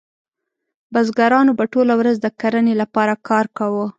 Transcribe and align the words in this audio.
بزګرانو 0.93 1.51
به 1.57 1.65
ټوله 1.73 1.93
ورځ 1.99 2.15
د 2.21 2.27
کرنې 2.39 2.73
لپاره 2.81 3.13
کار 3.27 3.45
کاوه. 3.57 3.85